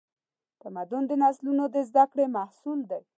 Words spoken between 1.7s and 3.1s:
د زدهکړې محصول دی.